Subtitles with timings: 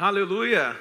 [0.00, 0.78] Aleluia!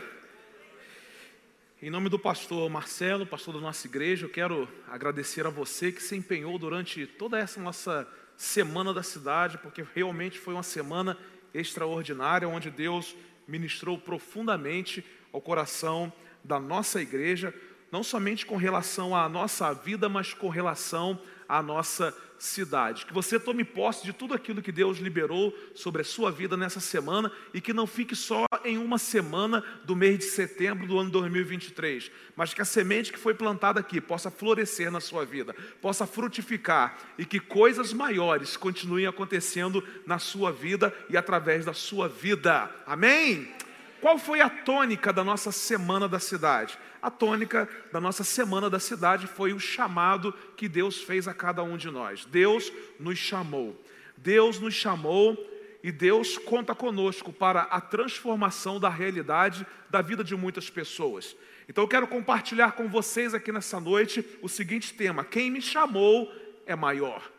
[1.82, 6.04] Em nome do pastor Marcelo, pastor da nossa igreja, eu quero agradecer a você que
[6.04, 11.18] se empenhou durante toda essa nossa semana da cidade, porque realmente foi uma semana
[11.52, 13.16] extraordinária, onde Deus
[13.48, 15.04] ministrou profundamente
[15.34, 17.52] ao coração da nossa igreja,
[17.92, 23.06] não somente com relação à nossa vida, mas com relação à nossa cidade.
[23.06, 26.80] Que você tome posse de tudo aquilo que Deus liberou sobre a sua vida nessa
[26.80, 31.10] semana e que não fique só em uma semana do mês de setembro do ano
[31.10, 36.06] 2023, mas que a semente que foi plantada aqui possa florescer na sua vida, possa
[36.06, 42.70] frutificar e que coisas maiores continuem acontecendo na sua vida e através da sua vida.
[42.86, 43.52] Amém?
[44.00, 46.78] Qual foi a tônica da nossa semana da cidade?
[47.08, 51.64] A tônica da nossa semana da cidade foi o chamado que Deus fez a cada
[51.64, 52.26] um de nós.
[52.26, 53.82] Deus nos chamou.
[54.18, 55.38] Deus nos chamou
[55.82, 61.34] e Deus conta conosco para a transformação da realidade da vida de muitas pessoas.
[61.70, 66.30] Então eu quero compartilhar com vocês aqui nessa noite o seguinte tema: quem me chamou
[66.66, 67.32] é maior.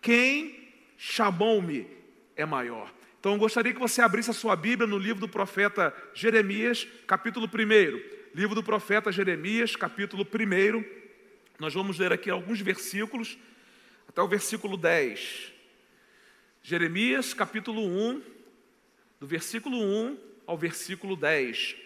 [0.00, 1.84] Quem chamou-me
[2.36, 2.92] é maior.
[3.18, 7.48] Então eu gostaria que você abrisse a sua Bíblia no livro do profeta Jeremias, capítulo
[7.48, 8.15] 1.
[8.36, 10.84] Livro do profeta Jeremias, capítulo 1.
[11.58, 13.38] Nós vamos ler aqui alguns versículos,
[14.06, 15.54] até o versículo 10.
[16.62, 18.22] Jeremias, capítulo 1,
[19.18, 21.76] do versículo 1 ao versículo 10.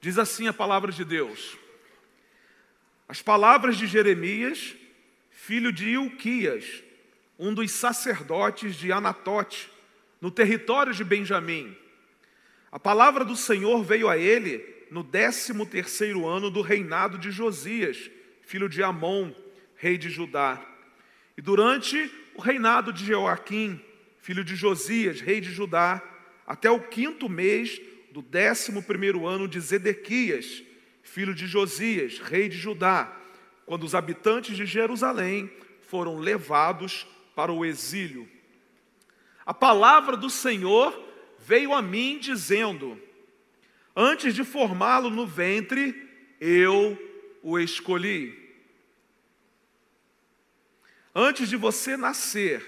[0.00, 1.58] Diz assim a palavra de Deus:
[3.06, 4.74] As palavras de Jeremias,
[5.30, 6.82] filho de Ilquias,
[7.38, 9.75] um dos sacerdotes de Anatote,
[10.26, 11.72] no território de Benjamim.
[12.72, 14.60] A palavra do Senhor veio a ele
[14.90, 18.10] no décimo terceiro ano do reinado de Josias,
[18.42, 19.30] filho de Amon,
[19.76, 20.60] rei de Judá.
[21.38, 23.80] E durante o reinado de Joaquim,
[24.18, 26.02] filho de Josias, rei de Judá,
[26.44, 27.80] até o quinto mês
[28.10, 30.60] do décimo primeiro ano de Zedequias,
[31.04, 33.16] filho de Josias, rei de Judá,
[33.64, 35.48] quando os habitantes de Jerusalém
[35.82, 37.06] foram levados
[37.36, 38.28] para o exílio
[39.46, 41.00] a palavra do Senhor
[41.38, 43.00] veio a mim dizendo:
[43.94, 45.94] Antes de formá-lo no ventre,
[46.40, 46.98] eu
[47.40, 48.44] o escolhi.
[51.14, 52.60] Antes de você nascer,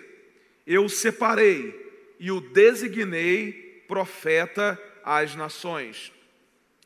[0.64, 6.12] eu o separei e o designei profeta às nações.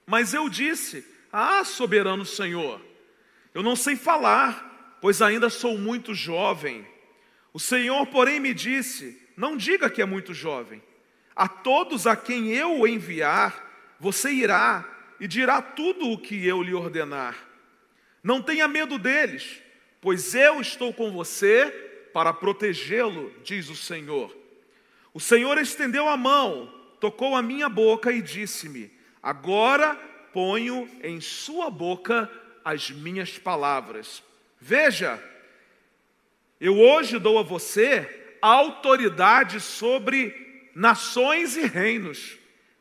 [0.06, 2.80] Mas eu disse: Ah, soberano Senhor,
[3.52, 6.86] eu não sei falar, pois ainda sou muito jovem.
[7.52, 10.82] O Senhor, porém, me disse: não diga que é muito jovem.
[11.34, 14.88] A todos a quem eu enviar, você irá
[15.18, 17.36] e dirá tudo o que eu lhe ordenar.
[18.22, 19.60] Não tenha medo deles,
[20.00, 21.70] pois eu estou com você
[22.12, 24.36] para protegê-lo, diz o Senhor.
[25.14, 29.94] O Senhor estendeu a mão, tocou a minha boca e disse-me: Agora
[30.32, 32.30] ponho em sua boca
[32.64, 34.22] as minhas palavras.
[34.60, 35.22] Veja,
[36.60, 42.36] eu hoje dou a você autoridade sobre nações e reinos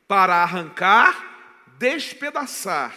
[0.08, 2.94] para arrancar, despedaçar,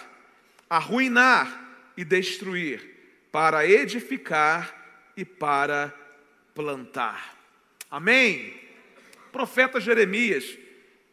[0.68, 1.62] arruinar
[1.96, 4.74] e destruir, para edificar
[5.16, 5.94] e para
[6.54, 7.36] plantar.
[7.88, 8.64] Amém?
[9.34, 10.56] profeta Jeremias,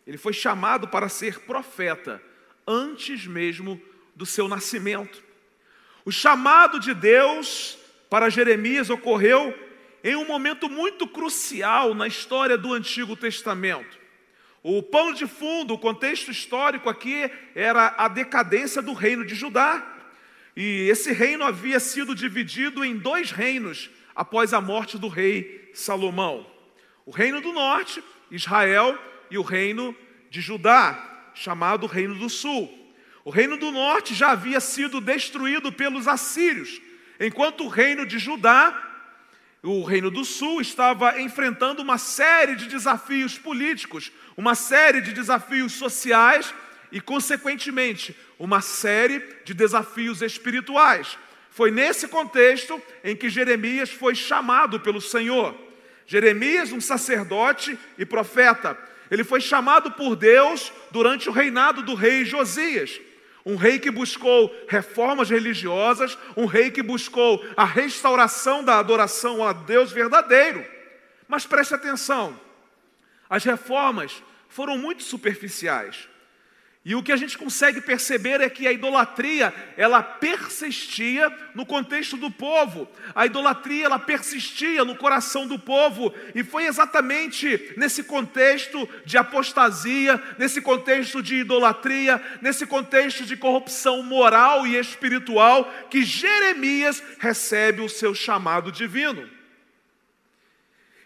[0.06, 2.22] ele foi chamado para ser profeta
[2.68, 3.82] antes mesmo
[4.16, 5.24] do seu nascimento.
[6.06, 7.80] O chamado de Deus
[8.12, 9.58] para Jeremias ocorreu
[10.04, 14.00] em um momento muito crucial na história do Antigo Testamento.
[14.64, 19.88] O pano de fundo, o contexto histórico aqui era a decadência do reino de Judá.
[20.56, 26.46] E esse reino havia sido dividido em dois reinos após a morte do rei Salomão:
[27.06, 28.98] o reino do norte, Israel,
[29.32, 29.96] e o reino
[30.30, 32.78] de Judá, chamado Reino do Sul.
[33.24, 36.82] O reino do norte já havia sido destruído pelos assírios,
[37.20, 38.91] enquanto o reino de Judá
[39.64, 45.74] o Reino do Sul estava enfrentando uma série de desafios políticos, uma série de desafios
[45.74, 46.54] sociais
[46.92, 51.16] e, consequentemente, uma série de desafios espirituais.
[51.52, 55.56] Foi nesse contexto em que Jeremias foi chamado pelo Senhor.
[56.08, 58.78] Jeremias, um sacerdote e profeta,
[59.12, 63.00] ele foi chamado por Deus durante o reinado do rei Josias.
[63.46, 69.52] Um rei que buscou reformas religiosas, um rei que buscou a restauração da adoração a
[69.52, 70.66] Deus verdadeiro.
[71.28, 72.40] Mas preste atenção,
[73.30, 76.08] as reformas foram muito superficiais.
[76.84, 82.18] E o que a gente consegue perceber é que a idolatria, ela persistia no contexto
[82.18, 82.90] do povo.
[83.14, 86.12] A idolatria, ela persistia no coração do povo.
[86.34, 94.02] E foi exatamente nesse contexto de apostasia, nesse contexto de idolatria, nesse contexto de corrupção
[94.02, 99.30] moral e espiritual, que Jeremias recebe o seu chamado divino.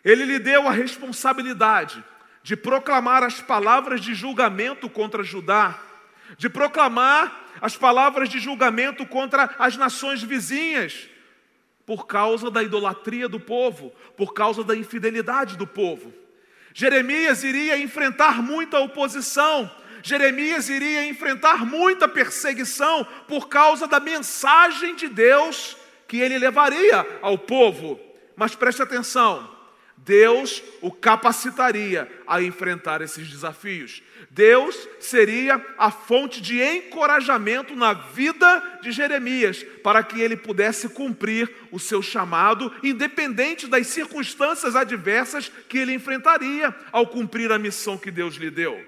[0.06, 2.01] Ele lhe deu a responsabilidade
[2.45, 5.80] de proclamar as palavras de julgamento contra Judá,
[6.38, 11.09] de proclamar as palavras de julgamento contra as nações vizinhas,
[11.88, 16.13] por causa da idolatria do povo, por causa da infidelidade do povo.
[16.71, 19.71] Jeremias iria enfrentar muita oposição,
[20.03, 25.75] Jeremias iria enfrentar muita perseguição por causa da mensagem de Deus
[26.07, 28.00] que ele levaria ao povo.
[28.36, 29.55] Mas preste atenção,
[29.97, 34.03] Deus o capacitaria a enfrentar esses desafios.
[34.30, 41.50] Deus seria a fonte de encorajamento na vida de Jeremias, para que ele pudesse cumprir
[41.71, 48.12] o seu chamado, independente das circunstâncias adversas que ele enfrentaria ao cumprir a missão que
[48.12, 48.80] Deus lhe deu.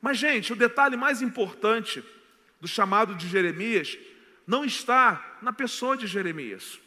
[0.00, 2.02] Mas, gente, o detalhe mais importante
[2.60, 3.98] do chamado de Jeremias
[4.46, 6.78] não está na pessoa de Jeremias.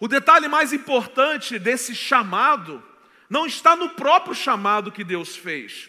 [0.00, 2.82] O detalhe mais importante desse chamado
[3.28, 5.88] não está no próprio chamado que Deus fez.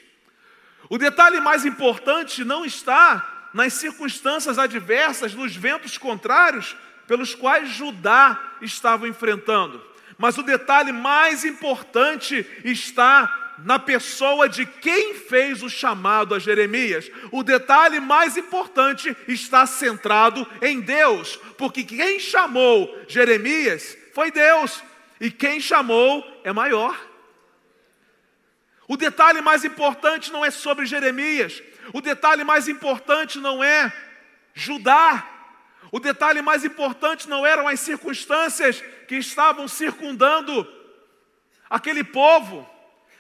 [0.90, 6.76] O detalhe mais importante não está nas circunstâncias adversas, nos ventos contrários
[7.08, 9.82] pelos quais Judá estava enfrentando.
[10.18, 17.10] Mas o detalhe mais importante está na pessoa de quem fez o chamado a Jeremias.
[17.32, 24.84] O detalhe mais importante está centrado em Deus, porque quem chamou Jeremias foi Deus,
[25.20, 27.00] e quem chamou é maior.
[28.88, 31.62] O detalhe mais importante não é sobre Jeremias,
[31.94, 33.92] o detalhe mais importante não é
[34.54, 35.35] Judá,
[35.92, 40.68] o detalhe mais importante não eram as circunstâncias que estavam circundando
[41.70, 42.68] aquele povo.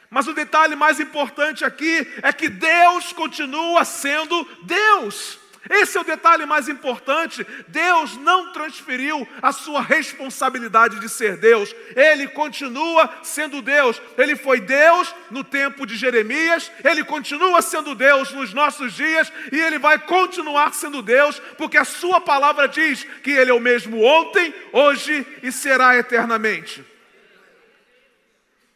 [0.10, 5.40] Mas o detalhe mais importante aqui é que Deus continua sendo Deus.
[5.70, 7.46] Esse é o detalhe mais importante.
[7.68, 11.76] Deus não transferiu a sua responsabilidade de ser Deus.
[11.96, 14.02] Ele continua sendo Deus.
[14.18, 19.60] Ele foi Deus no tempo de Jeremias, ele continua sendo Deus nos nossos dias e
[19.60, 24.04] ele vai continuar sendo Deus, porque a sua palavra diz que ele é o mesmo
[24.04, 26.84] ontem, hoje e será eternamente.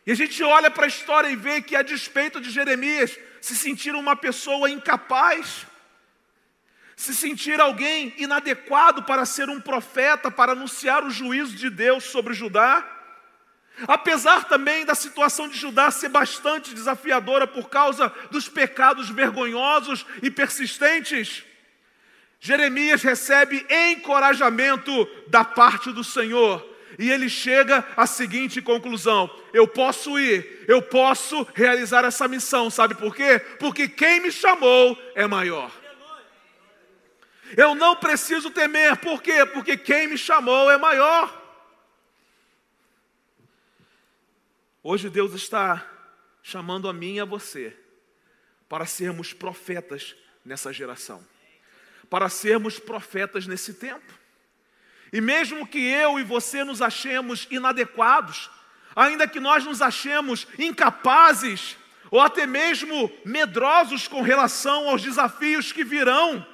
[0.05, 3.55] E a gente olha para a história e vê que, a despeito de Jeremias se
[3.55, 5.67] sentir uma pessoa incapaz,
[6.99, 12.33] se sentir alguém inadequado para ser um profeta, para anunciar o juízo de Deus sobre
[12.33, 12.85] Judá.
[13.87, 20.29] Apesar também da situação de Judá ser bastante desafiadora por causa dos pecados vergonhosos e
[20.29, 21.45] persistentes,
[22.37, 26.67] Jeremias recebe encorajamento da parte do Senhor.
[26.99, 32.93] E ele chega à seguinte conclusão: eu posso ir, eu posso realizar essa missão, sabe
[32.93, 33.39] por quê?
[33.57, 35.78] Porque quem me chamou é maior.
[37.55, 39.45] Eu não preciso temer, por quê?
[39.45, 41.37] Porque quem me chamou é maior.
[44.83, 45.85] Hoje Deus está
[46.41, 47.75] chamando a mim e a você
[48.67, 50.15] para sermos profetas
[50.45, 51.25] nessa geração,
[52.09, 54.13] para sermos profetas nesse tempo.
[55.11, 58.49] E mesmo que eu e você nos achemos inadequados,
[58.95, 61.75] ainda que nós nos achemos incapazes,
[62.11, 66.45] ou até mesmo medrosos com relação aos desafios que virão,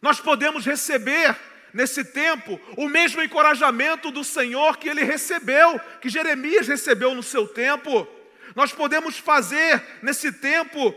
[0.00, 1.36] nós podemos receber
[1.72, 7.46] nesse tempo o mesmo encorajamento do Senhor que ele recebeu, que Jeremias recebeu no seu
[7.46, 8.06] tempo.
[8.54, 10.94] Nós podemos fazer nesse tempo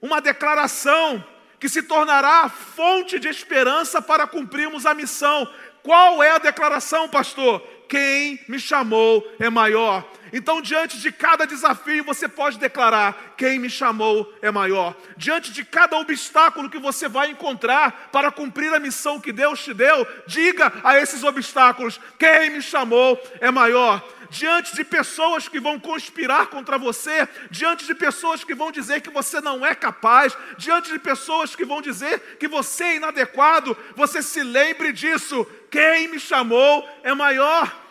[0.00, 1.24] uma declaração
[1.58, 5.48] que se tornará fonte de esperança para cumprirmos a missão.
[5.82, 7.60] Qual é a declaração, pastor?
[7.88, 10.10] Quem me chamou é maior.
[10.32, 14.94] Então, diante de cada desafio, você pode declarar: quem me chamou é maior.
[15.16, 19.74] Diante de cada obstáculo que você vai encontrar para cumprir a missão que Deus te
[19.74, 24.02] deu, diga a esses obstáculos: quem me chamou é maior.
[24.30, 29.10] Diante de pessoas que vão conspirar contra você, diante de pessoas que vão dizer que
[29.10, 34.22] você não é capaz, diante de pessoas que vão dizer que você é inadequado, você
[34.22, 37.89] se lembre disso: quem me chamou é maior.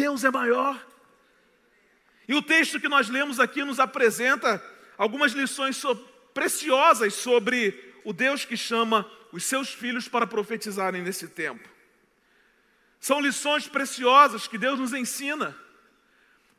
[0.00, 0.82] Deus é maior.
[2.26, 4.62] E o texto que nós lemos aqui nos apresenta
[4.96, 5.82] algumas lições
[6.32, 11.68] preciosas sobre o Deus que chama os seus filhos para profetizarem nesse tempo.
[12.98, 15.54] São lições preciosas que Deus nos ensina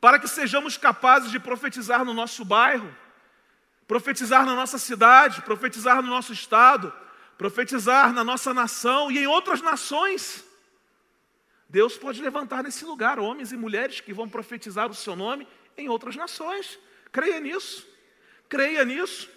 [0.00, 2.96] para que sejamos capazes de profetizar no nosso bairro,
[3.88, 6.92] profetizar na nossa cidade, profetizar no nosso estado,
[7.36, 10.51] profetizar na nossa nação e em outras nações.
[11.72, 15.88] Deus pode levantar nesse lugar homens e mulheres que vão profetizar o seu nome em
[15.88, 16.78] outras nações.
[17.10, 17.88] Creia nisso.
[18.46, 19.30] Creia nisso.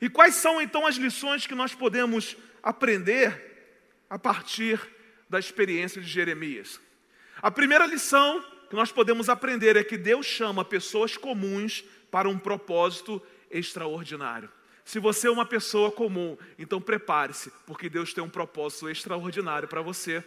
[0.00, 3.78] E quais são então as lições que nós podemos aprender
[4.10, 4.80] a partir
[5.30, 6.80] da experiência de Jeremias?
[7.40, 12.36] A primeira lição que nós podemos aprender é que Deus chama pessoas comuns para um
[12.36, 14.50] propósito extraordinário.
[14.84, 19.80] Se você é uma pessoa comum, então prepare-se, porque Deus tem um propósito extraordinário para
[19.80, 20.24] você.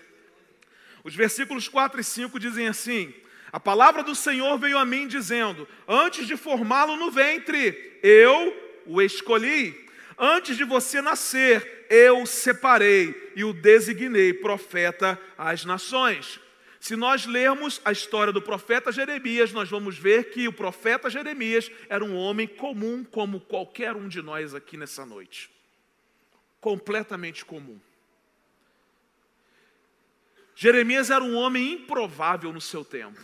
[1.03, 3.13] Os versículos 4 e 5 dizem assim:
[3.51, 8.53] A palavra do Senhor veio a mim dizendo: Antes de formá-lo no ventre, eu
[8.85, 9.87] o escolhi.
[10.17, 16.39] Antes de você nascer, eu o separei e o designei profeta às nações.
[16.79, 21.69] Se nós lermos a história do profeta Jeremias, nós vamos ver que o profeta Jeremias
[21.89, 25.49] era um homem comum, como qualquer um de nós aqui nessa noite.
[26.61, 27.79] Completamente comum.
[30.61, 33.17] Jeremias era um homem improvável no seu tempo.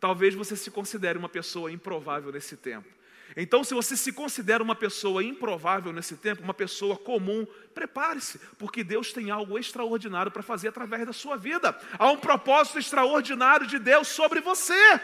[0.00, 2.88] Talvez você se considere uma pessoa improvável nesse tempo.
[3.36, 8.82] Então, se você se considera uma pessoa improvável nesse tempo, uma pessoa comum, prepare-se, porque
[8.82, 11.78] Deus tem algo extraordinário para fazer através da sua vida.
[11.98, 14.98] Há um propósito extraordinário de Deus sobre você.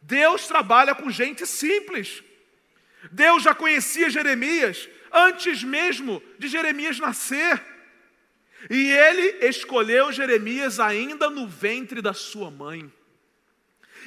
[0.00, 2.22] Deus trabalha com gente simples.
[3.10, 7.77] Deus já conhecia Jeremias antes mesmo de Jeremias nascer.
[8.68, 12.90] E ele escolheu Jeremias ainda no ventre da sua mãe.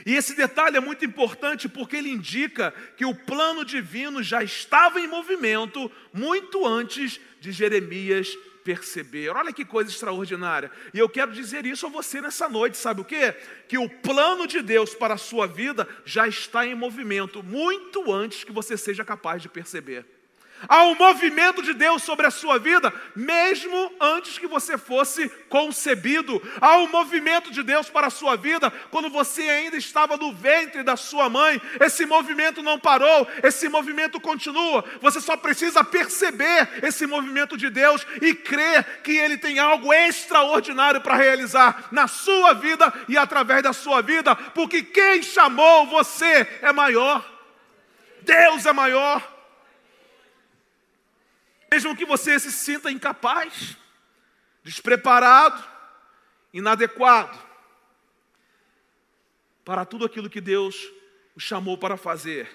[0.05, 5.00] E esse detalhe é muito importante porque ele indica que o plano divino já estava
[5.00, 9.29] em movimento muito antes de Jeremias perceber.
[9.29, 10.72] Olha que coisa extraordinária.
[10.93, 13.36] E eu quero dizer isso a você nessa noite, sabe o quê?
[13.67, 18.43] Que o plano de Deus para a sua vida já está em movimento muito antes
[18.43, 20.05] que você seja capaz de perceber.
[20.68, 26.41] Há um movimento de Deus sobre a sua vida, mesmo antes que você fosse concebido.
[26.60, 30.84] Há um movimento de Deus para a sua vida quando você ainda estava no ventre
[30.84, 31.62] da sua mãe.
[31.80, 34.84] Esse movimento não parou, esse movimento continua.
[35.01, 41.01] Você só precisa perceber esse movimento de Deus e crer que Ele tem algo extraordinário
[41.01, 46.72] para realizar na sua vida e através da sua vida, porque quem chamou você é
[46.72, 47.25] maior.
[48.22, 49.30] Deus é maior.
[51.71, 53.77] Mesmo que você se sinta incapaz,
[54.61, 55.63] despreparado,
[56.51, 57.39] inadequado
[59.63, 60.91] para tudo aquilo que Deus
[61.33, 62.49] o chamou para fazer,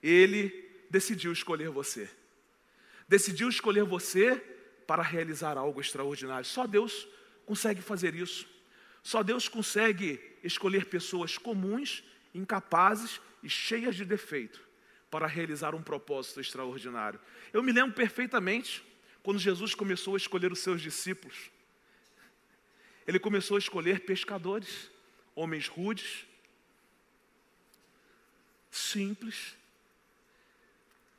[0.00, 0.48] Ele
[0.88, 2.08] decidiu escolher você.
[3.08, 4.36] Decidiu escolher você
[4.86, 6.44] para realizar algo extraordinário.
[6.44, 7.08] Só Deus
[7.44, 8.46] consegue fazer isso.
[9.02, 14.69] Só Deus consegue escolher pessoas comuns, incapazes e cheias de defeito
[15.10, 17.20] para realizar um propósito extraordinário.
[17.52, 18.82] Eu me lembro perfeitamente
[19.22, 21.50] quando Jesus começou a escolher os seus discípulos.
[23.06, 24.90] Ele começou a escolher pescadores,
[25.34, 26.24] homens rudes,
[28.70, 29.56] simples.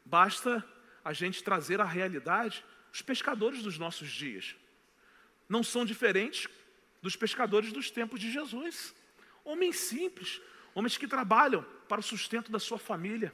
[0.06, 0.66] Basta
[1.04, 4.56] a gente trazer a realidade os pescadores dos nossos dias.
[5.48, 6.48] Não são diferentes
[7.02, 8.94] dos pescadores dos tempos de Jesus.
[9.44, 10.42] Homens simples,
[10.74, 13.34] homens que trabalham para o sustento da sua família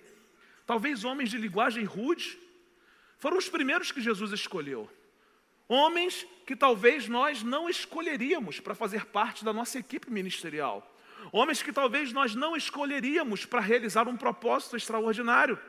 [0.68, 2.38] talvez homens de linguagem rude,
[3.18, 4.88] foram os primeiros que Jesus escolheu.
[5.68, 10.96] Homens que talvez nós não escolheríamos para fazer parte da nossa equipe ministerial.
[11.32, 15.60] Homens que talvez nós não escolheríamos para realizar um propósito extraordinário.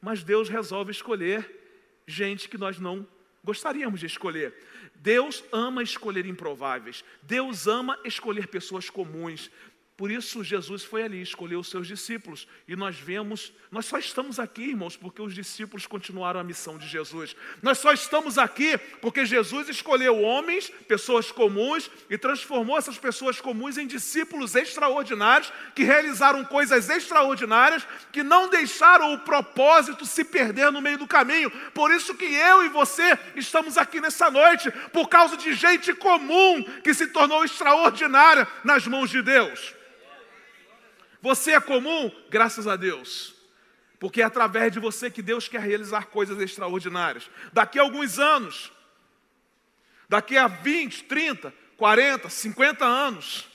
[0.00, 3.06] Mas Deus resolve escolher gente que nós não
[3.42, 4.54] gostaríamos de escolher.
[4.94, 7.04] Deus ama escolher improváveis.
[7.22, 9.50] Deus ama escolher pessoas comuns.
[9.96, 12.46] Por isso Jesus foi ali, escolheu os seus discípulos.
[12.68, 16.86] E nós vemos, nós só estamos aqui, irmãos, porque os discípulos continuaram a missão de
[16.86, 17.34] Jesus.
[17.62, 23.78] Nós só estamos aqui porque Jesus escolheu homens, pessoas comuns, e transformou essas pessoas comuns
[23.78, 30.82] em discípulos extraordinários, que realizaram coisas extraordinárias, que não deixaram o propósito se perder no
[30.82, 31.50] meio do caminho.
[31.72, 36.62] Por isso que eu e você estamos aqui nessa noite, por causa de gente comum
[36.84, 39.74] que se tornou extraordinária nas mãos de Deus.
[41.26, 43.34] Você é comum, graças a Deus.
[43.98, 47.28] Porque é através de você que Deus quer realizar coisas extraordinárias.
[47.52, 48.70] Daqui a alguns anos,
[50.08, 53.48] daqui a 20, 30, 40, 50 anos,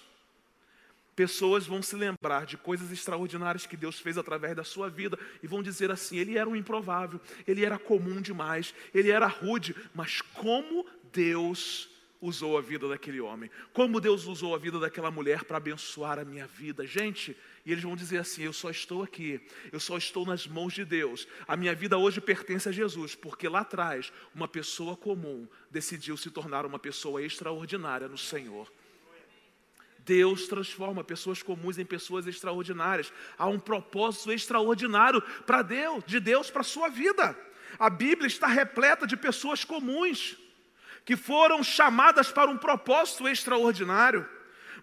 [1.16, 5.48] pessoas vão se lembrar de coisas extraordinárias que Deus fez através da sua vida e
[5.48, 10.20] vão dizer assim: ele era um improvável, ele era comum demais, ele era rude, mas
[10.20, 11.90] como Deus
[12.22, 16.26] usou a vida daquele homem, como Deus usou a vida daquela mulher para abençoar a
[16.26, 16.86] minha vida.
[16.86, 19.40] Gente, e eles vão dizer assim: Eu só estou aqui,
[19.72, 21.28] eu só estou nas mãos de Deus.
[21.48, 26.30] A minha vida hoje pertence a Jesus, porque lá atrás, uma pessoa comum decidiu se
[26.30, 28.72] tornar uma pessoa extraordinária no Senhor.
[30.00, 33.14] Deus transforma pessoas comuns em pessoas extraordinárias.
[33.38, 37.38] Há um propósito extraordinário para Deus, de Deus para a sua vida.
[37.78, 40.38] A Bíblia está repleta de pessoas comuns
[41.06, 44.28] que foram chamadas para um propósito extraordinário.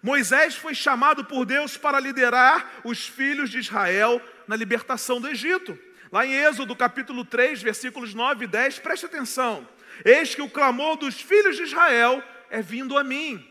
[0.01, 5.77] Moisés foi chamado por Deus para liderar os filhos de Israel na libertação do Egito.
[6.11, 9.67] Lá em Êxodo capítulo 3, versículos 9 e 10, preste atenção.
[10.03, 13.45] Eis que o clamor dos filhos de Israel é vindo a mim.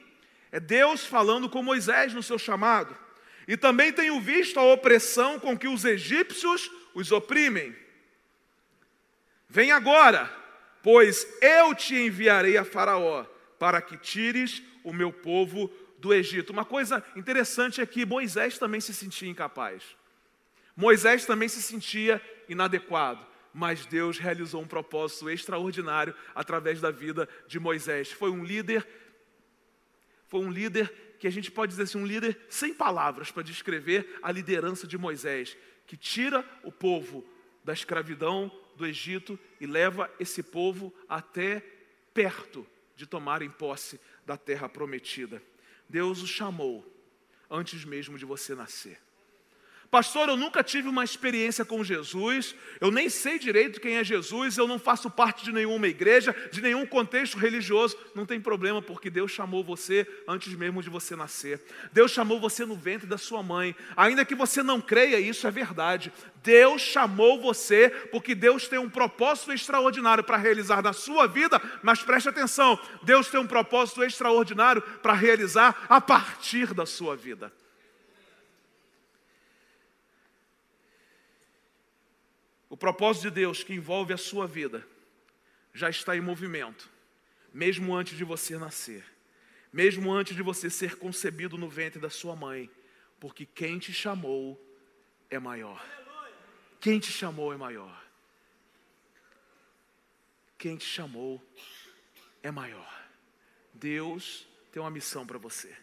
[0.50, 2.96] É Deus falando com Moisés no seu chamado.
[3.46, 7.74] E também tenho visto a opressão com que os egípcios os oprimem.
[9.48, 10.30] Vem agora,
[10.82, 13.24] pois eu te enviarei a Faraó,
[13.58, 16.52] para que tires o meu povo do Egito.
[16.52, 19.82] Uma coisa interessante é que Moisés também se sentia incapaz.
[20.76, 27.58] Moisés também se sentia inadequado, mas Deus realizou um propósito extraordinário através da vida de
[27.58, 28.12] Moisés.
[28.12, 28.86] Foi um líder
[30.28, 34.18] foi um líder que a gente pode dizer assim, um líder sem palavras para descrever
[34.22, 37.24] a liderança de Moisés, que tira o povo
[37.64, 41.62] da escravidão do Egito e leva esse povo até
[42.12, 45.42] perto de tomarem posse da terra prometida.
[45.88, 46.84] Deus o chamou
[47.50, 49.00] antes mesmo de você nascer.
[49.90, 54.58] Pastor, eu nunca tive uma experiência com Jesus, eu nem sei direito quem é Jesus,
[54.58, 57.96] eu não faço parte de nenhuma igreja, de nenhum contexto religioso.
[58.14, 61.62] Não tem problema, porque Deus chamou você antes mesmo de você nascer.
[61.90, 63.74] Deus chamou você no ventre da sua mãe.
[63.96, 66.12] Ainda que você não creia, isso é verdade.
[66.42, 72.02] Deus chamou você porque Deus tem um propósito extraordinário para realizar na sua vida, mas
[72.02, 77.50] preste atenção: Deus tem um propósito extraordinário para realizar a partir da sua vida.
[82.68, 84.86] O propósito de Deus que envolve a sua vida
[85.72, 86.88] já está em movimento,
[87.52, 89.04] mesmo antes de você nascer,
[89.72, 92.70] mesmo antes de você ser concebido no ventre da sua mãe,
[93.18, 94.60] porque quem te chamou
[95.30, 95.84] é maior.
[96.80, 98.04] Quem te chamou é maior.
[100.56, 101.42] Quem te chamou
[102.42, 103.08] é maior.
[103.72, 105.76] Deus tem uma missão para você.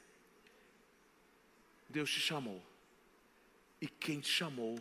[1.89, 2.63] Deus te chamou.
[3.79, 4.77] E quem te chamou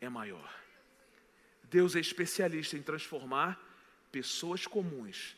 [0.00, 0.59] é maior.
[1.70, 3.58] Deus é especialista em transformar
[4.10, 5.36] pessoas comuns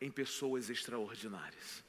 [0.00, 1.84] em pessoas extraordinárias.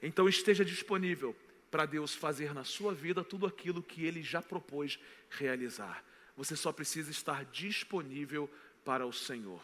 [0.00, 1.36] Então esteja disponível
[1.70, 6.04] para Deus fazer na sua vida tudo aquilo que Ele já propôs realizar.
[6.36, 8.48] Você só precisa estar disponível
[8.84, 9.62] para o Senhor.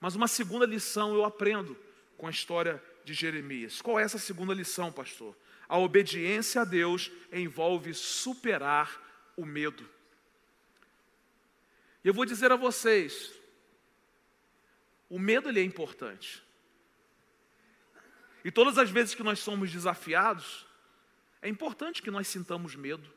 [0.00, 1.76] Mas uma segunda lição eu aprendo
[2.16, 3.80] com a história de Jeremias.
[3.80, 5.36] Qual é essa segunda lição, pastor?
[5.68, 9.00] A obediência a Deus envolve superar
[9.36, 9.88] o medo.
[12.04, 13.32] E eu vou dizer a vocês,
[15.08, 16.42] o medo ele é importante.
[18.44, 20.66] E todas as vezes que nós somos desafiados,
[21.40, 23.08] é importante que nós sintamos medo.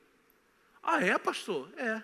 [0.84, 1.72] Ah, é, pastor?
[1.78, 2.04] É.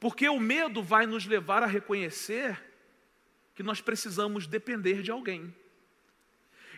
[0.00, 2.60] Porque o medo vai nos levar a reconhecer
[3.54, 5.54] que nós precisamos depender de alguém.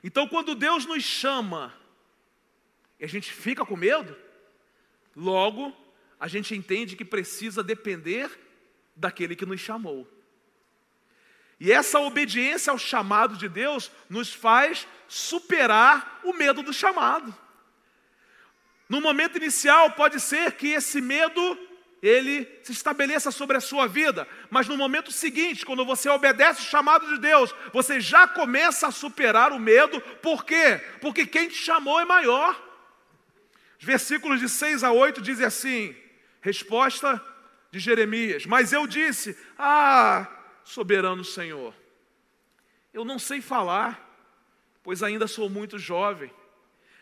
[0.02, 1.74] Então, quando Deus nos chama
[3.00, 4.14] e a gente fica com medo,
[5.16, 5.74] logo
[6.20, 8.30] a gente entende que precisa depender
[8.96, 10.08] daquele que nos chamou.
[11.58, 17.34] E essa obediência ao chamado de Deus nos faz superar o medo do chamado.
[18.88, 21.58] No momento inicial pode ser que esse medo
[22.02, 26.64] ele se estabeleça sobre a sua vida, mas no momento seguinte, quando você obedece o
[26.66, 30.82] chamado de Deus, você já começa a superar o medo, por quê?
[31.00, 32.62] Porque quem te chamou é maior.
[33.78, 35.96] Os versículos de 6 a 8 dizem assim:
[36.42, 37.22] resposta
[37.74, 38.46] de Jeremias.
[38.46, 40.28] Mas eu disse: Ah,
[40.62, 41.74] soberano Senhor,
[42.92, 44.00] eu não sei falar,
[44.80, 46.32] pois ainda sou muito jovem.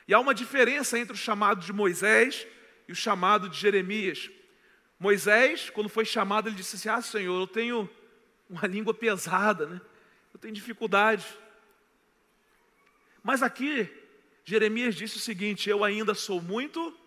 [0.08, 2.46] E há uma diferença entre o chamado de Moisés
[2.88, 4.30] e o chamado de Jeremias.
[4.98, 7.88] Moisés, quando foi chamado, ele disse assim: Ah, Senhor, eu tenho
[8.48, 9.80] uma língua pesada, né?
[10.32, 11.26] eu tenho dificuldade.
[13.22, 13.86] Mas aqui,
[14.42, 16.98] Jeremias disse o seguinte: Eu ainda sou muito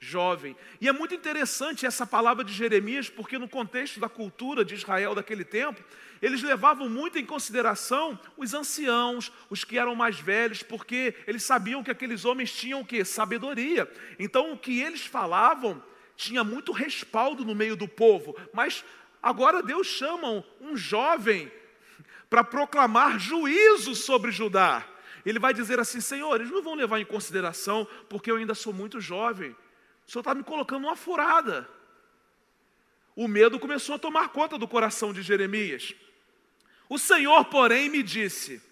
[0.00, 0.56] jovem.
[0.80, 5.14] E é muito interessante essa palavra de Jeremias, porque no contexto da cultura de Israel
[5.14, 5.82] daquele tempo,
[6.22, 11.82] eles levavam muito em consideração os anciãos, os que eram mais velhos, porque eles sabiam
[11.82, 13.04] que aqueles homens tinham o que?
[13.04, 13.90] Sabedoria.
[14.18, 15.82] Então o que eles falavam
[16.16, 18.36] tinha muito respaldo no meio do povo.
[18.52, 18.84] Mas
[19.22, 21.50] agora Deus chama um jovem
[22.28, 24.84] para proclamar juízo sobre Judá.
[25.24, 28.72] ele vai dizer assim: Senhor, eles não vão levar em consideração, porque eu ainda sou
[28.72, 29.54] muito jovem.
[30.08, 31.68] O Senhor está me colocando uma furada.
[33.14, 35.94] O medo começou a tomar conta do coração de Jeremias.
[36.88, 38.62] O Senhor, porém, me disse: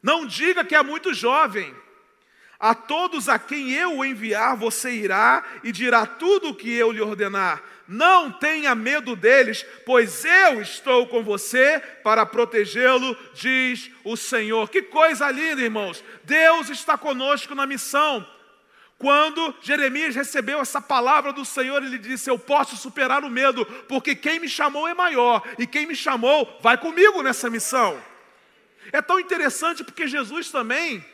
[0.00, 1.74] Não diga que é muito jovem.
[2.58, 6.92] A todos a quem eu o enviar, você irá e dirá tudo o que eu
[6.92, 7.62] lhe ordenar.
[7.88, 14.70] Não tenha medo deles, pois eu estou com você para protegê-lo, diz o Senhor.
[14.70, 16.02] Que coisa linda, irmãos!
[16.22, 18.35] Deus está conosco na missão.
[18.98, 24.14] Quando Jeremias recebeu essa palavra do Senhor, ele disse: Eu posso superar o medo, porque
[24.14, 28.02] quem me chamou é maior, e quem me chamou vai comigo nessa missão.
[28.92, 31.04] É tão interessante porque Jesus também,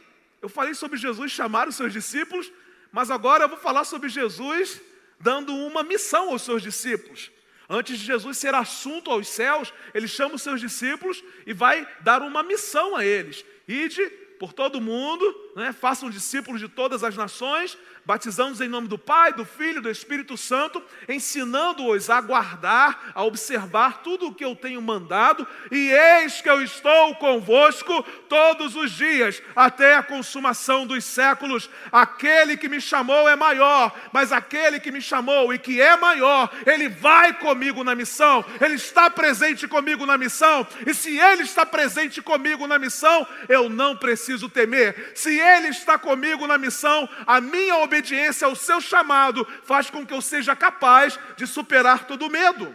[0.41, 2.53] eu falei sobre Jesus chamar os seus discípulos,
[2.93, 4.81] mas agora eu vou falar sobre Jesus
[5.19, 7.31] dando uma missão aos seus discípulos.
[7.69, 12.21] Antes de Jesus ser assunto aos céus, ele chama os seus discípulos e vai dar
[12.21, 13.45] uma missão a eles.
[13.67, 15.25] Ide por todo mundo,
[15.55, 15.73] né?
[15.73, 20.37] façam discípulos de todas as nações, batizando-os em nome do Pai, do Filho do Espírito
[20.37, 26.51] Santo, ensinando-os a guardar, a observar tudo o que eu tenho mandado, e eis que
[26.51, 31.71] eu estou convosco todos os dias, até a consumação dos séculos.
[31.93, 36.51] Aquele que me chamou é maior, mas aquele que me chamou e que é maior,
[36.67, 41.65] ele vai comigo na missão, ele está presente comigo na missão, e se ele está
[41.65, 45.13] presente comigo na missão, eu não preciso temer.
[45.15, 50.07] Se ele está comigo na missão, a minha obrigação obediência ao seu chamado faz com
[50.07, 52.75] que eu seja capaz de superar todo medo.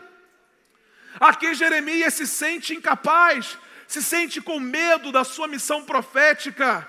[1.19, 6.87] Aqui Jeremias se sente incapaz, se sente com medo da sua missão profética.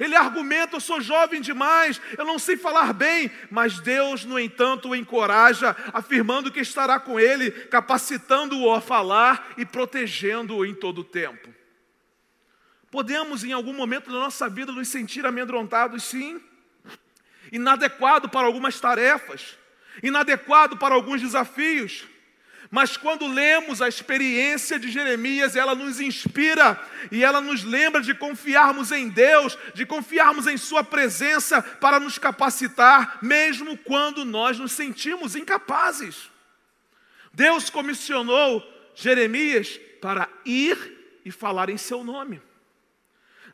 [0.00, 4.88] Ele argumenta: Eu sou jovem demais, eu não sei falar bem, mas Deus, no entanto,
[4.88, 11.04] o encoraja, afirmando que estará com ele, capacitando-o a falar e protegendo-o em todo o
[11.04, 11.54] tempo.
[12.90, 16.40] Podemos, em algum momento da nossa vida, nos sentir amedrontados, sim
[17.52, 19.56] inadequado para algumas tarefas,
[20.02, 22.06] inadequado para alguns desafios.
[22.70, 26.80] Mas quando lemos a experiência de Jeremias, ela nos inspira
[27.12, 32.18] e ela nos lembra de confiarmos em Deus, de confiarmos em Sua presença para nos
[32.18, 36.28] capacitar, mesmo quando nós nos sentimos incapazes.
[37.32, 38.62] Deus comissionou
[38.94, 42.42] Jeremias para ir e falar em seu nome.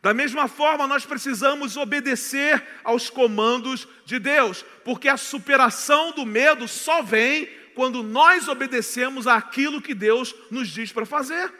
[0.03, 6.67] Da mesma forma, nós precisamos obedecer aos comandos de Deus, porque a superação do medo
[6.67, 11.55] só vem quando nós obedecemos àquilo que Deus nos diz para fazer.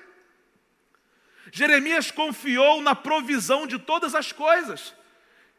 [1.53, 4.93] Jeremias confiou na provisão de todas as coisas.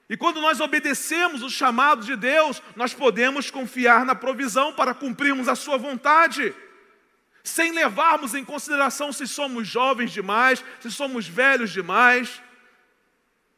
[0.10, 5.48] E quando nós obedecemos o chamado de Deus, nós podemos confiar na provisão para cumprirmos
[5.48, 6.54] a sua vontade,
[7.43, 12.41] sem levarmos em consideração se somos jovens demais, se somos velhos demais.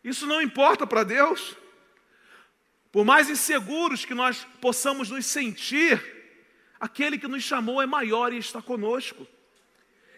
[0.05, 1.57] Isso não importa para Deus.
[2.91, 5.99] Por mais inseguros que nós possamos nos sentir,
[6.79, 9.27] aquele que nos chamou é maior e está conosco.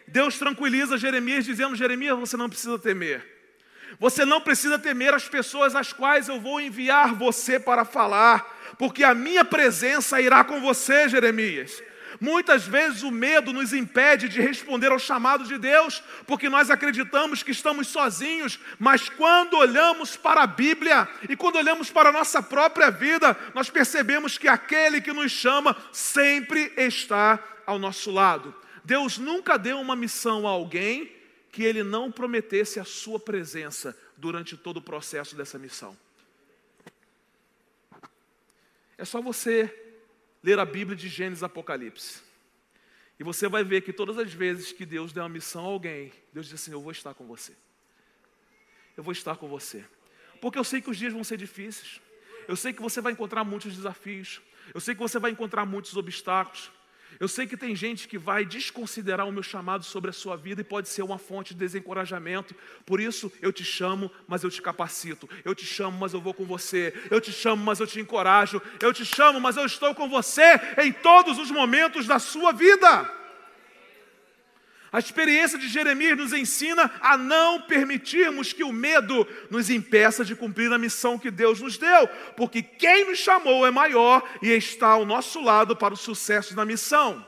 [0.06, 3.26] Deus tranquiliza Jeremias, dizendo: Jeremias, você não precisa temer.
[3.98, 9.02] Você não precisa temer as pessoas às quais eu vou enviar você para falar, porque
[9.02, 11.82] a minha presença irá com você, Jeremias.
[12.20, 17.42] Muitas vezes o medo nos impede de responder ao chamado de Deus, porque nós acreditamos
[17.42, 22.42] que estamos sozinhos, mas quando olhamos para a Bíblia e quando olhamos para a nossa
[22.42, 28.54] própria vida, nós percebemos que aquele que nos chama sempre está ao nosso lado.
[28.84, 31.12] Deus nunca deu uma missão a alguém
[31.52, 35.96] que ele não prometesse a sua presença durante todo o processo dessa missão.
[38.96, 39.87] É só você
[40.42, 42.22] ler a Bíblia de Gênesis Apocalipse.
[43.18, 46.12] E você vai ver que todas as vezes que Deus der uma missão a alguém,
[46.32, 47.52] Deus diz assim: Eu vou estar com você.
[48.96, 49.84] Eu vou estar com você.
[50.40, 52.00] Porque eu sei que os dias vão ser difíceis.
[52.46, 54.40] Eu sei que você vai encontrar muitos desafios.
[54.72, 56.70] Eu sei que você vai encontrar muitos obstáculos.
[57.20, 60.60] Eu sei que tem gente que vai desconsiderar o meu chamado sobre a sua vida
[60.60, 62.54] e pode ser uma fonte de desencorajamento.
[62.86, 65.28] Por isso eu te chamo, mas eu te capacito.
[65.44, 66.94] Eu te chamo, mas eu vou com você.
[67.10, 68.62] Eu te chamo, mas eu te encorajo.
[68.80, 73.17] Eu te chamo, mas eu estou com você em todos os momentos da sua vida.
[74.90, 80.34] A experiência de Jeremias nos ensina a não permitirmos que o medo nos impeça de
[80.34, 84.88] cumprir a missão que Deus nos deu, porque quem nos chamou é maior e está
[84.88, 87.26] ao nosso lado para o sucesso da missão.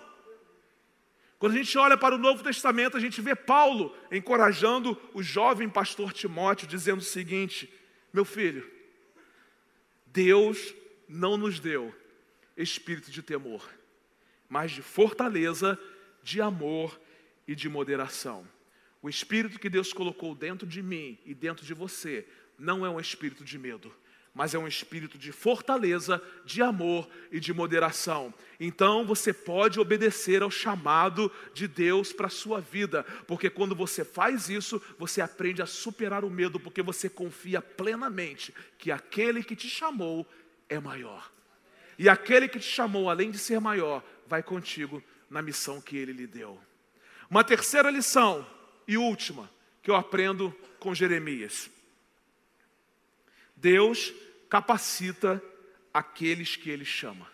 [1.38, 5.68] Quando a gente olha para o Novo Testamento, a gente vê Paulo encorajando o jovem
[5.68, 7.72] pastor Timóteo, dizendo o seguinte:
[8.12, 8.70] Meu filho,
[10.06, 10.74] Deus
[11.08, 11.94] não nos deu
[12.56, 13.68] espírito de temor,
[14.48, 15.78] mas de fortaleza,
[16.22, 17.09] de amor e
[17.54, 18.46] de moderação.
[19.02, 22.26] O espírito que Deus colocou dentro de mim e dentro de você
[22.58, 23.90] não é um espírito de medo,
[24.34, 28.32] mas é um espírito de fortaleza, de amor e de moderação.
[28.58, 34.04] Então você pode obedecer ao chamado de Deus para a sua vida, porque quando você
[34.04, 39.56] faz isso, você aprende a superar o medo, porque você confia plenamente que aquele que
[39.56, 40.26] te chamou
[40.68, 41.32] é maior.
[41.98, 46.12] E aquele que te chamou, além de ser maior, vai contigo na missão que ele
[46.12, 46.58] lhe deu.
[47.30, 48.44] Uma terceira lição
[48.88, 49.48] e última
[49.80, 51.70] que eu aprendo com Jeremias.
[53.54, 54.12] Deus
[54.48, 55.40] capacita
[55.94, 57.30] aqueles que Ele chama.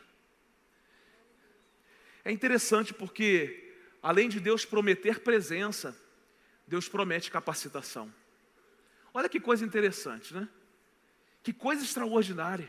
[2.22, 5.96] É interessante porque, além de Deus prometer presença,
[6.66, 8.12] Deus promete capacitação.
[9.14, 10.46] Olha que coisa interessante, né?
[11.42, 12.68] Que coisa extraordinária.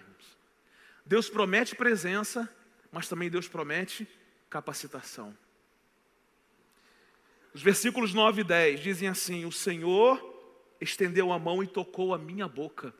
[1.06, 2.48] Deus promete presença,
[2.90, 4.08] mas também Deus promete
[4.50, 5.36] capacitação.
[7.58, 10.24] Os versículos 9 e 10 dizem assim: O Senhor
[10.80, 12.94] estendeu a mão e tocou a minha boca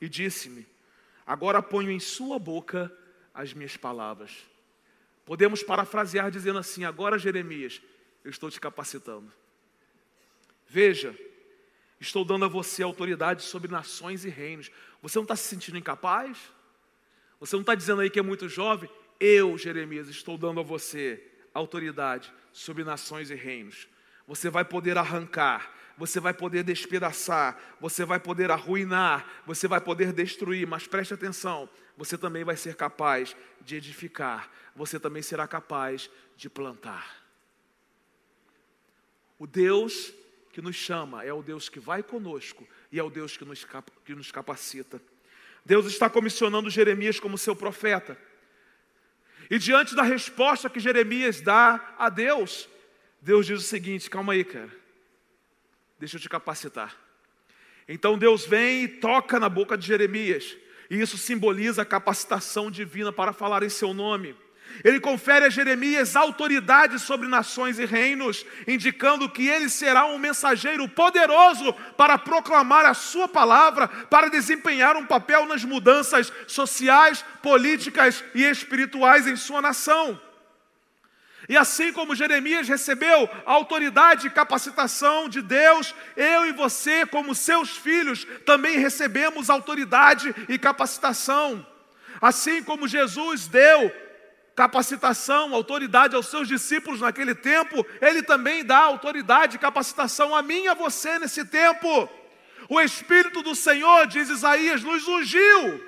[0.00, 0.64] e disse-me:
[1.26, 2.96] Agora ponho em sua boca
[3.34, 4.30] as minhas palavras.
[5.26, 7.82] Podemos parafrasear dizendo assim: Agora, Jeremias,
[8.24, 9.32] eu estou te capacitando.
[10.68, 11.12] Veja,
[11.98, 14.70] estou dando a você autoridade sobre nações e reinos.
[15.02, 16.38] Você não está se sentindo incapaz?
[17.40, 18.88] Você não está dizendo aí que é muito jovem?
[19.18, 21.20] Eu, Jeremias, estou dando a você
[21.52, 23.88] autoridade sobre nações e reinos.
[24.26, 30.12] Você vai poder arrancar, você vai poder despedaçar, você vai poder arruinar, você vai poder
[30.12, 36.10] destruir, mas preste atenção, você também vai ser capaz de edificar, você também será capaz
[36.36, 37.22] de plantar.
[39.38, 40.12] O Deus
[40.52, 43.66] que nos chama é o Deus que vai conosco e é o Deus que nos,
[44.04, 45.00] que nos capacita.
[45.64, 48.18] Deus está comissionando Jeremias como seu profeta.
[49.50, 52.68] E diante da resposta que Jeremias dá a Deus,
[53.20, 54.82] Deus diz o seguinte: calma aí, cara
[56.02, 56.96] deixa eu te capacitar.
[57.86, 60.56] Então Deus vem e toca na boca de Jeremias,
[60.90, 64.34] e isso simboliza a capacitação divina para falar em seu nome.
[64.82, 70.88] Ele confere a Jeremias autoridade sobre nações e reinos, indicando que ele será um mensageiro
[70.88, 78.42] poderoso para proclamar a sua palavra, para desempenhar um papel nas mudanças sociais, políticas e
[78.42, 80.20] espirituais em sua nação.
[81.48, 87.34] E assim como Jeremias recebeu a autoridade e capacitação de Deus, eu e você, como
[87.34, 91.66] seus filhos, também recebemos autoridade e capacitação.
[92.20, 93.92] Assim como Jesus deu
[94.54, 100.64] capacitação, autoridade aos seus discípulos naquele tempo, ele também dá autoridade e capacitação a mim
[100.64, 102.08] e a você nesse tempo.
[102.68, 105.84] O Espírito do Senhor, diz Isaías, nos ungiu,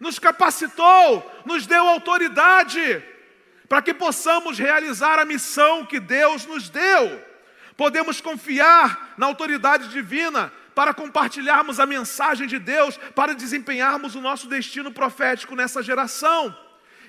[0.00, 3.02] nos capacitou, nos deu autoridade
[3.68, 7.24] para que possamos realizar a missão que Deus nos deu.
[7.76, 14.46] Podemos confiar na autoridade divina para compartilharmos a mensagem de Deus, para desempenharmos o nosso
[14.46, 16.54] destino profético nessa geração.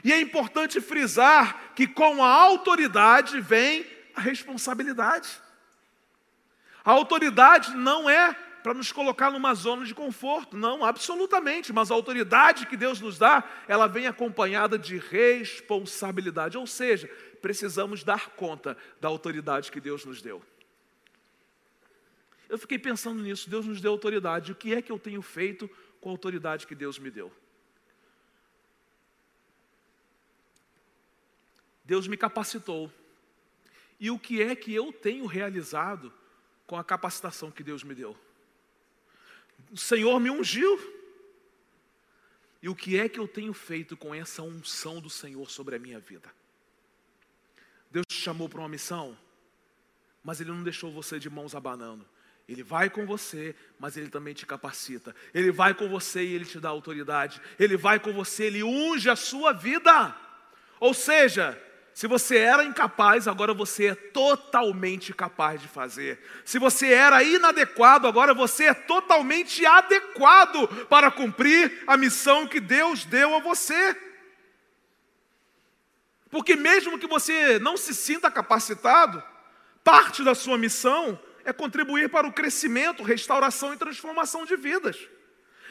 [0.03, 5.29] E é importante frisar que com a autoridade vem a responsabilidade.
[6.83, 10.57] A autoridade não é para nos colocar numa zona de conforto.
[10.57, 11.71] Não, absolutamente.
[11.71, 16.57] Mas a autoridade que Deus nos dá, ela vem acompanhada de responsabilidade.
[16.57, 17.07] Ou seja,
[17.41, 20.41] precisamos dar conta da autoridade que Deus nos deu.
[22.49, 23.49] Eu fiquei pensando nisso.
[23.49, 24.51] Deus nos deu autoridade.
[24.51, 27.31] O que é que eu tenho feito com a autoridade que Deus me deu?
[31.83, 32.91] Deus me capacitou.
[33.99, 36.13] E o que é que eu tenho realizado
[36.65, 38.17] com a capacitação que Deus me deu?
[39.71, 40.77] O Senhor me ungiu.
[42.61, 45.79] E o que é que eu tenho feito com essa unção do Senhor sobre a
[45.79, 46.33] minha vida?
[47.91, 49.17] Deus te chamou para uma missão,
[50.23, 52.07] mas Ele não deixou você de mãos abanando.
[52.47, 55.15] Ele vai com você, mas Ele também te capacita.
[55.33, 57.41] Ele vai com você e Ele te dá autoridade.
[57.59, 60.15] Ele vai com você, Ele unge a sua vida.
[60.79, 61.61] Ou seja,
[61.93, 66.19] se você era incapaz, agora você é totalmente capaz de fazer.
[66.43, 73.05] Se você era inadequado, agora você é totalmente adequado para cumprir a missão que Deus
[73.05, 73.95] deu a você.
[76.31, 79.23] Porque mesmo que você não se sinta capacitado,
[79.83, 84.97] parte da sua missão é contribuir para o crescimento, restauração e transformação de vidas.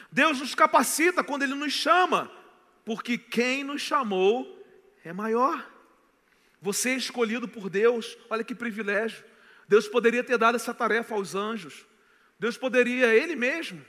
[0.09, 2.31] Deus nos capacita quando Ele nos chama,
[2.85, 4.63] porque quem nos chamou
[5.03, 5.72] é maior.
[6.63, 9.21] Você é escolhido por Deus, olha que privilégio.
[9.67, 11.85] Deus poderia ter dado essa tarefa aos anjos.
[12.39, 13.85] Deus poderia, Ele mesmo,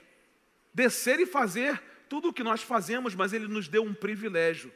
[0.73, 4.73] descer e fazer tudo o que nós fazemos, mas Ele nos deu um privilégio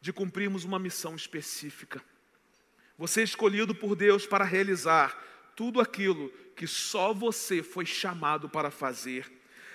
[0.00, 2.02] de cumprirmos uma missão específica.
[2.98, 5.16] Você é escolhido por Deus para realizar
[5.54, 9.32] tudo aquilo que só você foi chamado para fazer.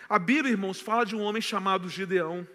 [0.10, 2.46] A Bíblia, irmãos, fala de um homem chamado Gideão.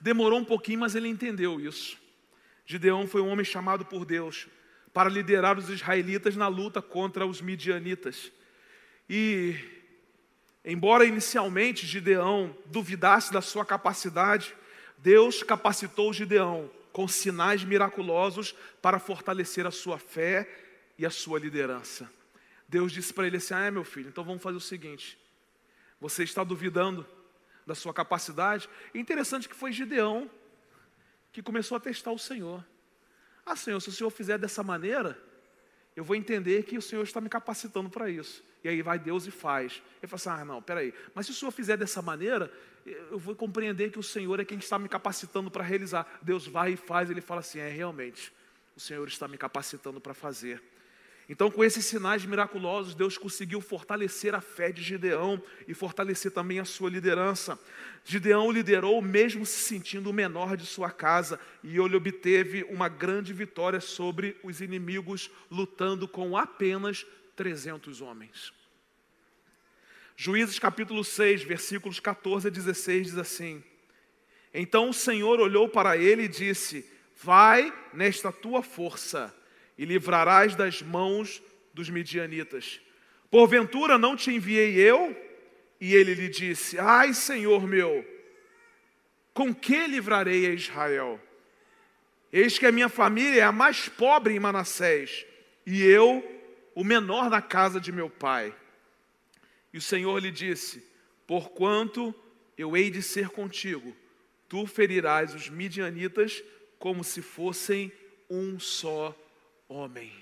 [0.00, 1.98] Demorou um pouquinho, mas ele entendeu isso.
[2.70, 4.46] Gideão foi um homem chamado por Deus
[4.92, 8.30] para liderar os israelitas na luta contra os midianitas.
[9.08, 9.56] E,
[10.62, 14.54] embora inicialmente Gideão duvidasse da sua capacidade,
[14.98, 20.46] Deus capacitou Gideão com sinais miraculosos para fortalecer a sua fé
[20.98, 22.06] e a sua liderança.
[22.68, 25.18] Deus disse para ele assim: Ah, é meu filho, então vamos fazer o seguinte.
[25.98, 27.06] Você está duvidando
[27.66, 28.68] da sua capacidade?
[28.94, 30.30] Interessante que foi Gideão
[31.32, 32.64] que começou a testar o Senhor.
[33.44, 35.18] Ah, Senhor, se o Senhor fizer dessa maneira,
[35.96, 38.44] eu vou entender que o Senhor está me capacitando para isso.
[38.62, 39.82] E aí vai Deus e faz.
[40.02, 40.92] Ele fala assim: ah, não, peraí.
[41.14, 42.52] Mas se o Senhor fizer dessa maneira,
[42.84, 46.18] eu vou compreender que o Senhor é quem está me capacitando para realizar.
[46.22, 47.10] Deus vai e faz.
[47.10, 48.32] Ele fala assim: é, realmente,
[48.76, 50.62] o Senhor está me capacitando para fazer.
[51.28, 56.58] Então, com esses sinais miraculosos, Deus conseguiu fortalecer a fé de Gideão e fortalecer também
[56.58, 57.58] a sua liderança.
[58.02, 63.34] Gideão liderou mesmo se sentindo o menor de sua casa e ele obteve uma grande
[63.34, 67.04] vitória sobre os inimigos, lutando com apenas
[67.36, 68.50] 300 homens.
[70.16, 73.62] Juízes capítulo 6, versículos 14 a 16 diz assim:
[74.52, 76.90] Então o Senhor olhou para ele e disse:
[77.22, 79.32] Vai nesta tua força
[79.78, 81.40] e livrarás das mãos
[81.72, 82.80] dos midianitas.
[83.30, 85.16] Porventura não te enviei eu?
[85.80, 88.04] E ele lhe disse: Ai, Senhor meu,
[89.32, 91.20] com que livrarei a Israel?
[92.32, 95.24] Eis que a minha família é a mais pobre em Manassés,
[95.64, 96.22] e eu,
[96.74, 98.54] o menor na casa de meu pai.
[99.72, 100.84] E o Senhor lhe disse:
[101.26, 102.12] Porquanto
[102.56, 103.96] eu hei de ser contigo,
[104.48, 106.42] tu ferirás os midianitas
[106.78, 107.92] como se fossem
[108.28, 109.14] um só
[109.68, 110.12] homem.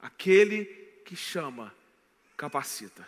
[0.00, 0.64] Aquele
[1.04, 1.74] que chama,
[2.36, 3.06] capacita.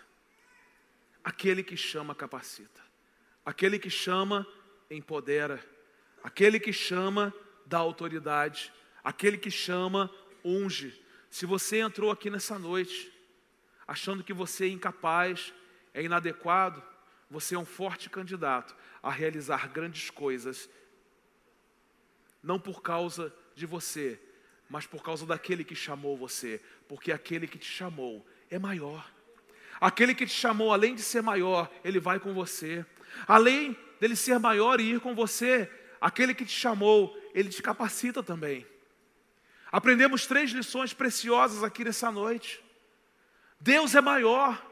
[1.23, 2.83] Aquele que chama, capacita.
[3.45, 4.47] Aquele que chama,
[4.91, 5.65] empodera.
[6.23, 7.33] Aquele que chama,
[7.67, 8.73] dá autoridade.
[9.03, 10.11] Aquele que chama,
[10.45, 11.01] unge.
[11.31, 13.13] Se você entrou aqui nessa noite,
[13.87, 15.53] achando que você é incapaz,
[15.93, 16.83] é inadequado,
[17.31, 20.69] você é um forte candidato a realizar grandes coisas,
[22.43, 24.21] não por causa de você,
[24.69, 29.11] mas por causa daquele que chamou você, porque aquele que te chamou é maior.
[29.81, 32.85] Aquele que te chamou, além de ser maior, ele vai com você.
[33.27, 38.23] Além dele ser maior e ir com você, aquele que te chamou, ele te capacita
[38.23, 38.67] também.
[39.71, 42.63] Aprendemos três lições preciosas aqui nessa noite.
[43.61, 44.65] Deus é maior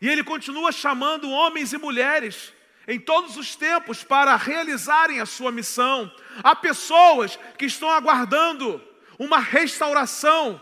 [0.00, 2.52] e ele continua chamando homens e mulheres
[2.86, 6.12] em todos os tempos para realizarem a sua missão.
[6.42, 8.82] Há pessoas que estão aguardando
[9.20, 10.58] uma restauração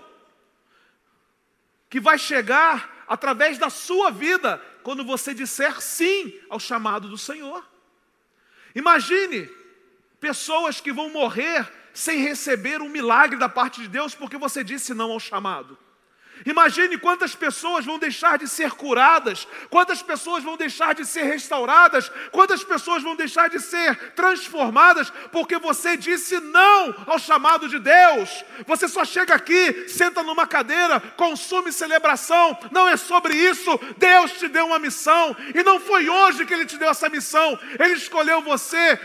[1.89, 7.65] que vai chegar através da sua vida quando você disser sim ao chamado do Senhor.
[8.75, 9.49] Imagine
[10.19, 14.93] pessoas que vão morrer sem receber um milagre da parte de Deus porque você disse
[14.93, 15.79] não ao chamado.
[16.47, 22.11] Imagine quantas pessoas vão deixar de ser curadas, quantas pessoas vão deixar de ser restauradas,
[22.31, 28.45] quantas pessoas vão deixar de ser transformadas, porque você disse não ao chamado de Deus.
[28.67, 33.79] Você só chega aqui, senta numa cadeira, consome celebração, não é sobre isso.
[33.97, 37.59] Deus te deu uma missão, e não foi hoje que Ele te deu essa missão,
[37.79, 38.99] Ele escolheu você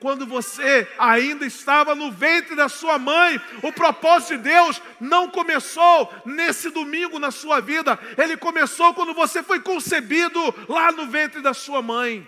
[0.00, 3.40] quando você ainda estava no ventre da sua mãe.
[3.62, 9.42] O propósito de Deus não começou nesse domingo na sua vida, ele começou quando você
[9.42, 12.26] foi concebido lá no ventre da sua mãe.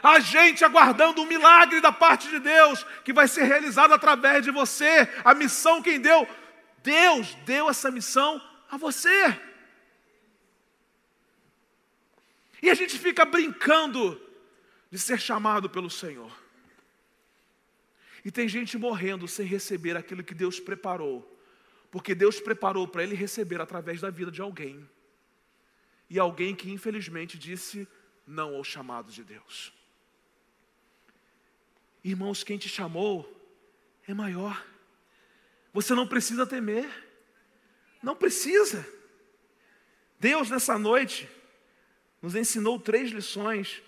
[0.00, 4.50] A gente aguardando um milagre da parte de Deus, que vai ser realizado através de
[4.52, 5.08] você.
[5.24, 6.28] A missão quem deu?
[6.84, 9.36] Deus deu essa missão a você.
[12.62, 14.20] E a gente fica brincando
[14.90, 16.32] de ser chamado pelo Senhor.
[18.24, 21.26] E tem gente morrendo sem receber aquilo que Deus preparou,
[21.90, 24.88] porque Deus preparou para ele receber através da vida de alguém.
[26.10, 27.86] E alguém que infelizmente disse
[28.26, 29.72] não ao chamado de Deus.
[32.02, 33.26] Irmãos, quem te chamou
[34.06, 34.64] é maior.
[35.72, 36.88] Você não precisa temer.
[38.02, 38.86] Não precisa.
[40.18, 41.28] Deus, nessa noite,
[42.20, 43.82] nos ensinou três lições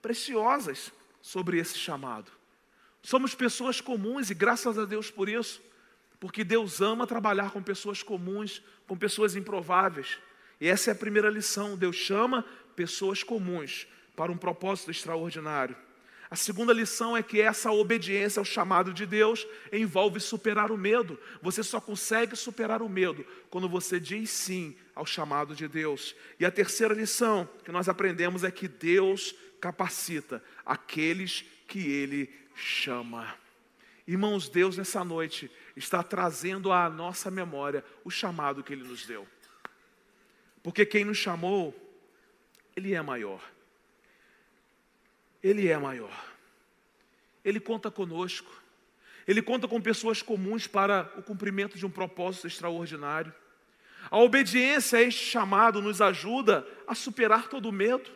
[0.00, 2.30] preciosas sobre esse chamado.
[3.02, 5.60] Somos pessoas comuns e graças a Deus por isso,
[6.18, 10.18] porque Deus ama trabalhar com pessoas comuns, com pessoas improváveis.
[10.60, 12.44] E essa é a primeira lição: Deus chama
[12.76, 15.76] pessoas comuns para um propósito extraordinário.
[16.30, 21.18] A segunda lição é que essa obediência ao chamado de Deus envolve superar o medo.
[21.42, 26.14] Você só consegue superar o medo quando você diz sim ao chamado de Deus.
[26.38, 33.34] E a terceira lição que nós aprendemos é que Deus capacita aqueles que Ele chama.
[34.06, 39.26] Irmãos, Deus nessa noite está trazendo à nossa memória o chamado que Ele nos deu.
[40.62, 41.74] Porque quem nos chamou,
[42.76, 43.40] Ele é maior.
[45.42, 46.30] Ele é maior.
[47.44, 48.50] Ele conta conosco.
[49.26, 53.32] Ele conta com pessoas comuns para o cumprimento de um propósito extraordinário.
[54.10, 58.10] A obediência a este chamado nos ajuda a superar todo o medo,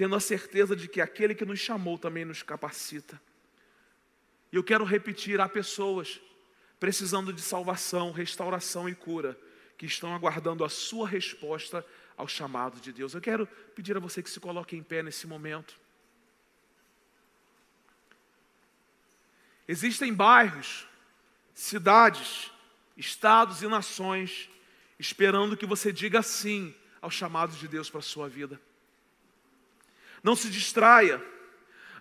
[0.00, 3.20] tendo a certeza de que aquele que nos chamou também nos capacita.
[4.50, 6.18] E eu quero repetir: há pessoas
[6.78, 9.38] precisando de salvação, restauração e cura,
[9.76, 11.84] que estão aguardando a sua resposta
[12.16, 13.12] ao chamado de Deus.
[13.12, 13.46] Eu quero
[13.76, 15.78] pedir a você que se coloque em pé nesse momento.
[19.68, 20.86] Existem bairros,
[21.52, 22.50] cidades,
[22.96, 24.48] estados e nações
[24.98, 28.58] esperando que você diga sim ao chamado de Deus para a sua vida.
[30.22, 31.22] Não se distraia,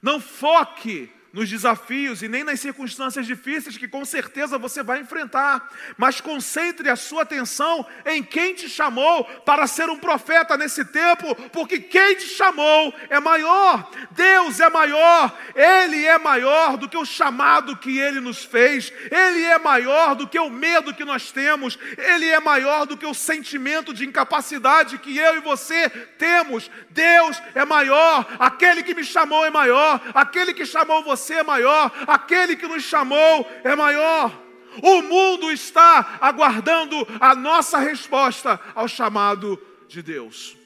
[0.02, 5.70] não foque nos desafios e nem nas circunstâncias difíceis que com certeza você vai enfrentar,
[5.98, 11.36] mas concentre a sua atenção em quem te chamou para ser um profeta nesse tempo,
[11.52, 17.06] porque quem te chamou é maior, Deus é maior, Ele é maior do que o
[17.06, 21.78] chamado que Ele nos fez, Ele é maior do que o medo que nós temos,
[21.98, 27.42] Ele é maior do que o sentimento de incapacidade que eu e você temos, Deus
[27.54, 31.92] é maior, aquele que me chamou é maior, aquele que chamou você você é maior,
[32.08, 34.50] aquele que nos chamou é maior.
[34.82, 40.58] O mundo está aguardando a nossa resposta ao chamado de Deus.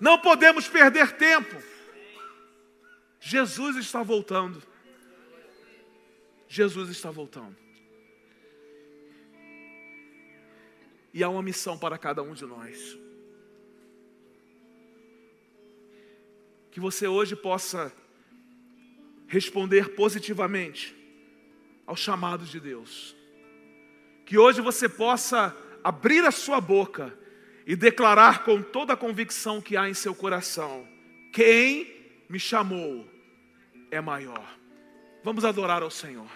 [0.00, 1.62] Não podemos perder tempo.
[3.20, 4.62] Jesus está voltando.
[6.48, 7.56] Jesus está voltando.
[11.12, 12.98] E há uma missão para cada um de nós.
[16.70, 17.92] Que você hoje possa
[19.30, 20.94] responder positivamente
[21.86, 23.16] ao chamado de Deus.
[24.26, 27.16] Que hoje você possa abrir a sua boca
[27.64, 30.86] e declarar com toda a convicção que há em seu coração:
[31.32, 33.08] quem me chamou
[33.90, 34.58] é maior.
[35.22, 36.30] Vamos adorar ao Senhor.